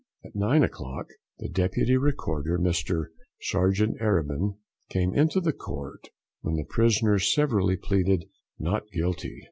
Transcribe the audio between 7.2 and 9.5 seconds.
severally pleaded "Not Guilty."